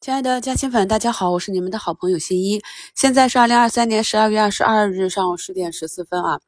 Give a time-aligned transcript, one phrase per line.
[0.00, 2.62] 亲爱的嘉兴粉，大家好，我是你们的好朋友新一。
[2.94, 6.38] 现在是二零二三年十二月二十二日上午十点十四分啊。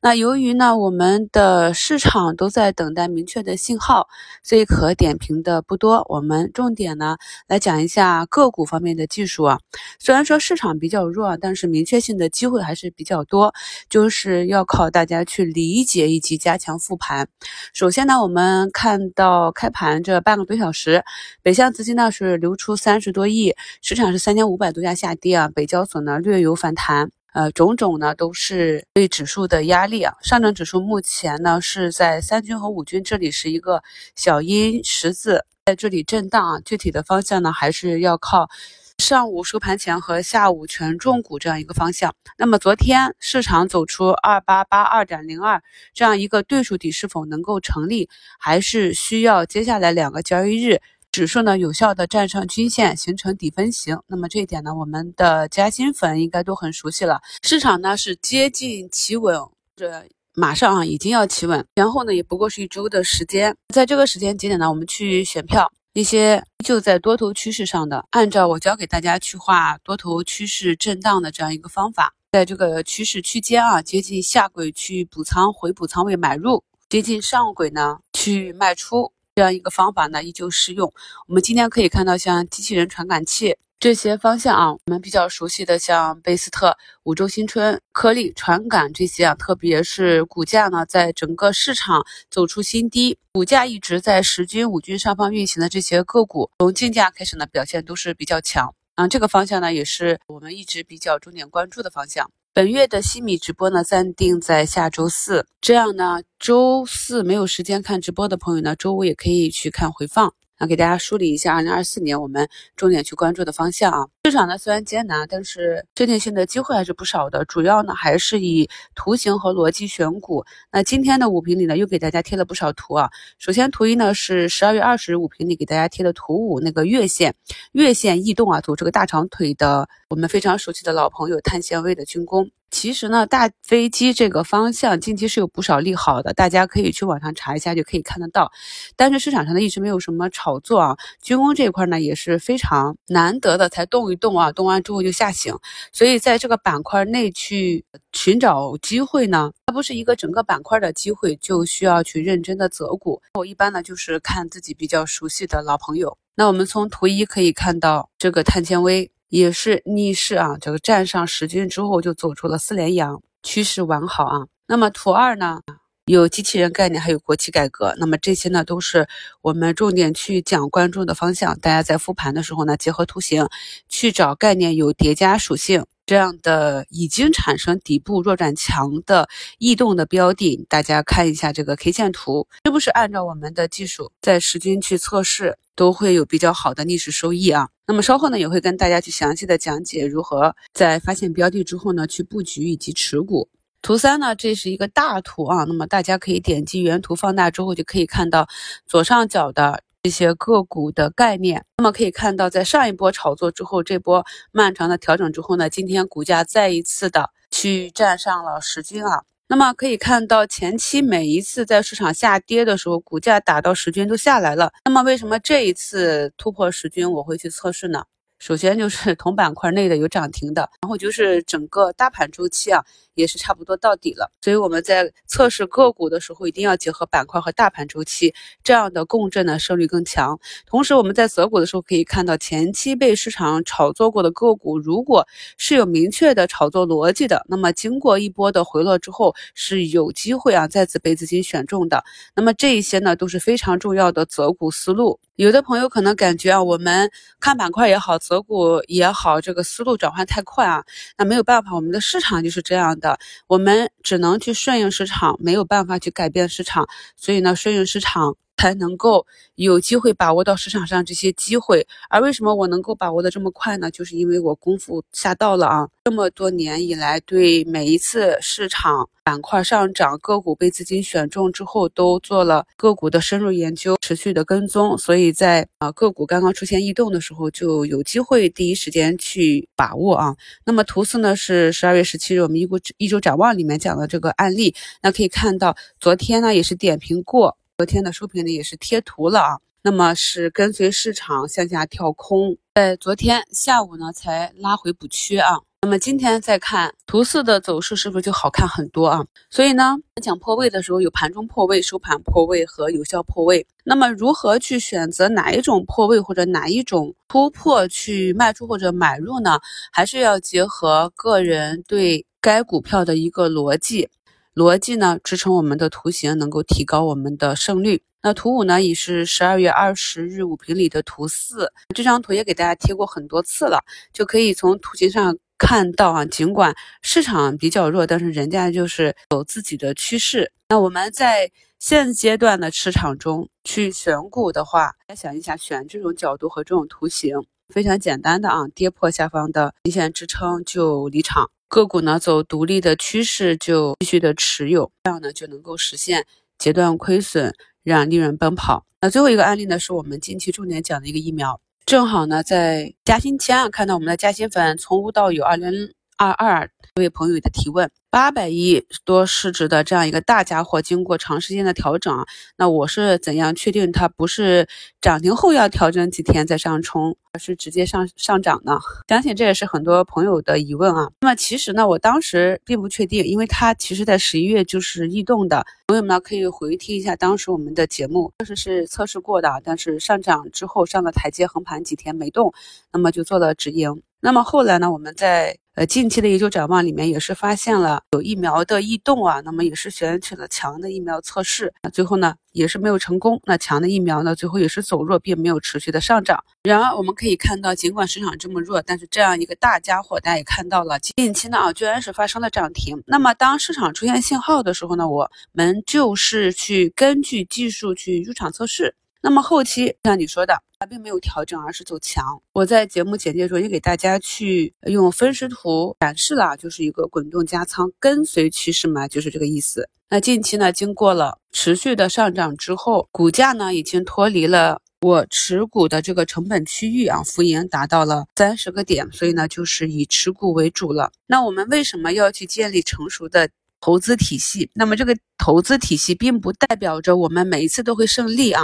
[0.00, 4.06] 那由于呢，我们的市场都在等待明确的信号，
[4.44, 6.06] 所以可点评的不多。
[6.08, 7.16] 我们重点呢
[7.48, 9.58] 来讲一下个股方面的技术啊。
[9.98, 13.52] 虽然说市场比较弱，但是明确性的机会还是比较多，
[13.90, 17.26] 就是要靠大家去理解以及加强复盘。
[17.72, 21.04] 首先呢，我们看到开盘这半个多小时，
[21.42, 22.76] 北向资金呢是流出。
[22.84, 30.12] 三十多亿，市场是三千五百多家下跌啊，北交所呢略有反弹，呃，种种呢都是对指数的压力啊。
[30.22, 33.82] 上证指数目前呢是在三军和五军这里是一个
[34.14, 36.60] 小阴十字，在这里震荡啊。
[36.62, 38.50] 具体的方向呢还是要靠
[38.98, 42.14] 上午收盘前和下午权重股这样一个方向。
[42.36, 45.62] 那么昨天市场走出二八八二点零二
[45.94, 50.82] 这样一个对数底是否能够成立，还是需要接下来两个交易日。
[51.14, 54.00] 指数呢有效的站上均线，形成底分型。
[54.08, 57.20] 那么这一点呢，我们的加薪粉应该都很熟悉了。
[57.40, 59.38] 市场呢是接近企稳，
[59.76, 63.56] 这马上啊已经要企稳，然后呢也不过是一周的时间。
[63.72, 79.12] 在这个时间节点呢，我们去选票一些就在多头趋势上的，按照我教给大家去画多头趋势震荡的这样一个方法，在这个趋势区间啊接近下轨去补仓回补仓位买入，接近上轨呢去卖出。
[79.36, 80.92] 这样一个方法呢，依旧适用。
[81.26, 98.72] 我们今天可以看到，像机器人传感器这些方向啊，我们比较熟悉的，像贝斯特、五洲新春、颗粒传感这些啊，特别是股价呢，在整个市场走出新低，股价一直在十均、五均上方运行的这些个股，从竞价开始呢，表现都是比较强。
[98.94, 102.30] 啊，这个方向呢，也是我们一直比较重点关注的方向。
[102.56, 105.44] 本月的西米直播呢，暂定在下周四。
[105.60, 110.32] 这样呢，周四没有时间看直播的朋友呢，周五也可以去看回放。
[110.58, 114.06] 那给大家梳理一下，二零二四年我们重点去关注的方向啊。
[114.24, 117.44] 市场呢虽然艰难，但是确定性的机会还是不少的。
[117.44, 120.44] 主要呢还是以图形和逻辑选股。
[120.72, 123.10] 那今天的五评里呢，又给大家贴了不少图啊。
[123.38, 127.34] 首先图一呢是十二月二十日五评里给大家贴的图五，那个月线，
[127.72, 132.50] 月线异动啊，走这个大长腿的，我们非常熟悉的老朋友碳纤维的军工。
[132.74, 138.50] 其实呢，大飞机这个方向近期是有不少利好的，大家可以去网上查一下就可以看得到。
[138.96, 145.54] 但是市场上呢一直没有什么炒作啊，军工这一块呢也是非常难得的，才动一动啊，动完之后就吓醒。
[145.92, 153.22] 所以在这个板块内去寻找机会呢，它不是一个整个板块的机会，就需要去认真的择股。
[153.34, 156.18] 我一般呢就是看自己比较熟悉的老朋友。
[156.34, 159.12] 那我们从图一可以看到这个碳纤维。
[159.34, 164.46] 也是逆势啊，这个站上十军之后就走出了四连阳，趋势完好啊。
[164.68, 165.60] 那么图二呢，
[166.04, 169.08] 有机器人概念，还有国企改革，那么这些呢都是
[169.42, 171.58] 我们重点去讲关注的方向。
[171.58, 173.48] 大家在复盘的时候呢，结合图形
[173.88, 175.84] 去找概念有叠加属性。
[176.06, 179.28] 这样的已经产生底部弱转强的
[179.58, 187.68] 异动的标的，大家看一下这个 K 线图，是不是按照我们的技术在时间去测试，都会有比较好的逆势收益啊？
[187.86, 193.48] 那么稍后呢，也会跟大家去详细的讲解如何在发现标的之后呢，去布局以及持股。
[193.80, 198.46] 图三呢，这是一个大图啊，那么大家可以点击原图放大之后，就可以看到
[198.86, 199.82] 左上角的。
[200.04, 204.22] 这些个股的概念，那么可以看到，在上一波炒作之后，这波
[204.52, 209.22] 漫长的调整之后呢，今天股价再一次的去站上了十均啊。
[209.48, 214.70] 那么可以看到，前期每一次在市场下跌的时候，股价打到十均都下来了。
[214.84, 218.04] 那么为什么这一次突破十均，我会去测试呢？
[218.40, 224.30] 首先就是同板块内的有涨停的，然后就是整个大盘周期啊，也是差不多到底了。
[224.40, 230.38] 所以我们在测试个股的时候，一定要结合板块和大盘周期，这样的共振呢胜率更强。
[230.66, 235.26] 同时我们在择股的时候，可以看到前期被市场炒作过的个股，如果
[235.56, 242.04] 是有明确的炒作逻辑的，那么经过一波的回落之后，是有机会啊再次被资金选中的。
[242.34, 245.18] 那么这一些呢都是非常重要的择股思路。
[245.36, 247.10] 有的朋友可能感觉啊，我们
[247.40, 250.84] 看板块也好，择股也好，这个思路转换太快啊，
[251.18, 256.86] 那没有办法，我们的市场就是这样的，的我们只能去顺应市场，没有办法去改变市场，
[257.16, 258.36] 所以呢，顺应市场。
[258.56, 263.90] 才能够有机会把握到市场上这些机会，而为什么我能够把握的这么快呢？
[263.90, 265.88] 就是因为我功夫下到了啊！
[266.04, 280.36] 这么多年以来，对每一次市场板块上涨、个股被资金选中之后，都做了个股的深入研究、持续的跟踪，所以在啊个股刚刚出现异动的时候，就有机会第一时间去把握啊。
[280.64, 287.56] 那么图四呢是十二月十七日我们一股一周展望里面讲的这个案例，那可以看到昨天呢也是点评过。
[287.76, 295.56] 昨天的收评呢也是贴图了啊，那么是跟随市场向下跳空，在昨天下午呢才拉回补缺啊。
[295.82, 299.26] 那么今天再看图四的走势，是不是就好看很多啊？
[299.50, 303.66] 所以呢，讲破位的时候有盘中破位、收盘破位和有效破位。
[303.82, 309.58] 那么如何去选择哪一种破位或者哪一种突破去卖出或者买入呢？
[309.90, 314.08] 还是要结合个人对该股票的一个逻辑，
[314.54, 318.02] 逻辑呢支撑我们的图形，能够提高我们的胜率。
[318.22, 323.80] 那图五呢，也是十二月二十日五评里的图四，这张图也给大家贴过很多次了，
[324.14, 330.50] 就可以从图形上看到啊，尽管市场比较弱，但是人家就是有自己的趋势。
[330.68, 337.36] 那我们在现阶段的市场中去选股的话，再想一下，选这种角度和这种图形
[337.68, 346.24] 非常简单的啊，跌破下方的均线支撑就离场，个股呢走独立的趋势就继续的持有，这样呢就能够实现
[346.58, 347.52] 截断亏损。
[347.84, 348.86] 让利润奔跑。
[348.98, 355.70] 那最后一个案例呢，是我们近期重点讲的一个疫苗，正好呢在嘉兴签啊看到我们的嘉兴粉从无到有，二零
[356.16, 356.70] 二二。
[356.94, 362.24] 这位朋友的提问：八百亿多市值的这样一个大家伙，经过长时间的调整啊，
[362.56, 364.68] 那我是怎样确定它不是
[365.00, 368.78] 涨停后要调整几天再上冲，而是直接上上涨呢？
[369.08, 371.10] 相信这也是很多朋友的疑问啊。
[371.20, 375.66] 那么其实呢，我当时并不确定，因为它其实在十一月就是异动的。
[375.88, 382.54] 朋友们呢可以回听一下当时我们的节目，当时是测试过的，但是上涨之后上了台阶横盘几天没动，
[382.92, 384.00] 那么就做了止盈。
[384.20, 393.40] 那么后来呢，我们在呃，近期的研究展望里面也是发现了有疫苗的异动啊，那么也是选取了强的疫苗测试，那最后呢也是没有成功。
[393.44, 396.44] 那强的疫苗呢，最后也是走弱，并没有持续的上涨。
[396.62, 403.02] 然而我们可以看到，尽管市场这么弱，但是这样一个大家伙，大家也看到了，近期呢啊，居然是发生了涨停。
[403.04, 408.94] 那么当市场出现信号的时候呢，我们就是去根据技术去入场测试。
[409.24, 412.22] 那么后期像你说的，它并没有调整，而是走强。
[412.52, 419.88] 我在节目简介中也给大家去用分时图展示了，就是一个滚动加仓，跟随趋势嘛，就是这个意思。
[420.10, 431.10] 那近期呢，经过了持续的上涨之后，股价呢已经脱离了我持股的这个成本区域啊，浮盈达到了三十个点，所以呢就是以持股为主了。
[431.26, 433.48] 那我们为什么要去建立成熟的？
[433.80, 438.62] 投资体系，那么这个投资体系并不代表着我们每一次都会胜利啊。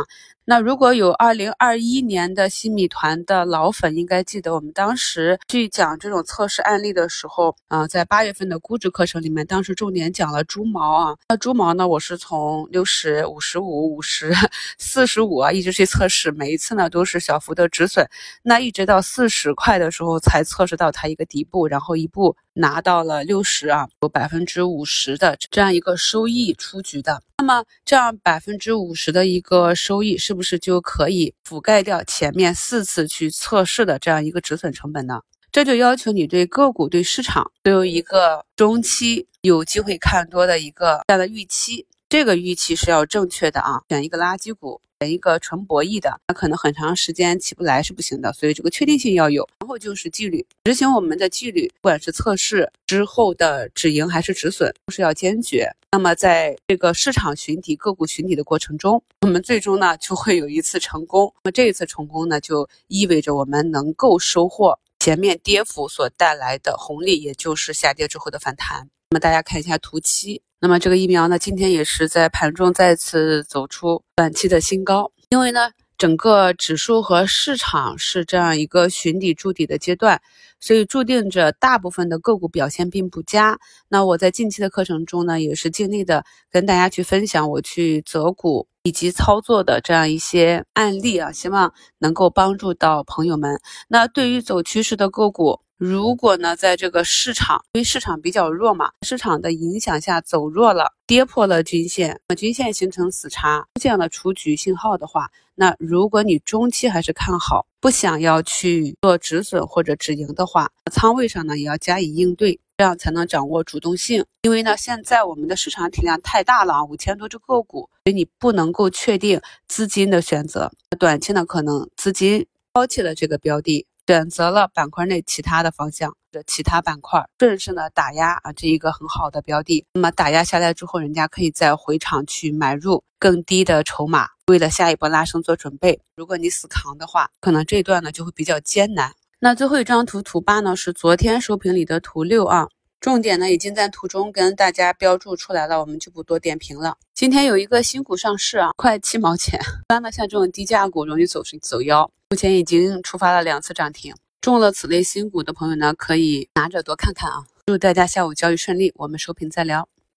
[0.50, 11.17] 那如果有二零二一年的新米团的老粉，应该记得我们当时去讲这种测试案例的时候啊，在八月份的估值课程里面，当时重点讲了猪毛啊。
[11.29, 14.35] 那猪毛呢，我是从六十五十五、五十、
[14.76, 18.05] 四十五啊，一直去测试，每一次呢都是小幅的止损，
[18.43, 27.23] 那一直到四十块的时候才测试到它一个底部，然后一步拿到了六十啊，有百分之五十的这样一个收益出局的。
[27.38, 35.20] 那么这样百分之五十的一个收益，是不是就可以覆盖掉前面四次去测试的这样一个止损成本呢？
[35.52, 41.87] 这就要求你对个股、对市场都有一个中期有机会看多的一个这样的预期。
[42.08, 43.81] 这个预期是要正确的啊！
[43.88, 48.32] 选一个垃圾股，选一个纯博弈的，那可能很长时间起不来是不行的。
[48.32, 55.70] 所以这个确定性要有，然后就是纪律，执行我们的纪律，不管是测试之后的止盈还是止损，都是要坚决。
[55.92, 61.34] 那么在这个市场寻底、个股寻底的过程中，我们最终呢就会有一次成功。
[61.42, 68.88] 那么这一次成功呢，就意味着我们能够收获前面跌幅所带来的红利，也就是下跌之后的反弹。
[69.11, 70.40] 那么大家看一下图七。
[70.61, 80.23] 那么这个疫苗呢，今天也是在盘中再次走出短期的新高，因为呢，整个指数和市场是这样一个寻底筑底的阶段，
[80.59, 83.59] 所以注定着大部分的个股表现并不佳。
[83.87, 93.61] 那我在近期的课程中呢，也是尽力的跟大家去分享我去择股以及操作的这样一些案例啊，希望能够帮助到朋友们。
[93.87, 114.22] 那对于走趋势的个股，如果呢，在这个市场，因为市场比较弱嘛，市场的影响下走弱了，跌破了均线，均线形成死叉，出现了出局信号的话，那如果你中期还是看好，不想要去做止损或者止盈的话，仓位上呢也要加以应对，这样才能掌握主动性。
[114.42, 123.87] 因为呢，现在我们的市场体量太大了啊，五千多只个股，所以你不能够确定资金的选择，短期呢可能资金抛弃了这个标的。
[124.07, 129.87] 选择了板块内其他的方向的其他板块，顺势呢打压啊，这一个很好的标的。
[129.95, 136.00] 那么打压下来之后，人家可以再回场去买入更低的筹码，为了下一波拉升做准备。
[136.16, 139.12] 如果你死扛的话，可能这段呢就会比较艰难。
[139.38, 142.69] 那最后一张图，图八呢是昨天收评里的图六啊，
[143.00, 146.97] 重点呢已经在图中跟大家标注出来了，我们就不多点评了。
[147.20, 149.60] 今天有一个新股上市啊，快七毛钱。
[149.84, 154.14] 一般呢，像这种低价股容易走走腰，目前已经触发了两次涨停。
[154.40, 157.44] 中了此类新股的朋友呢，可以拿着多看看啊。
[157.66, 159.86] 祝大家下午交易顺利，我们收评再聊。